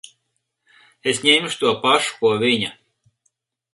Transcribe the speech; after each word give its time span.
Es 1.11 1.21
ņemšu 1.27 1.59
to 1.65 1.75
pašu, 1.85 2.17
ko 2.23 2.33
viņa. 2.47 2.73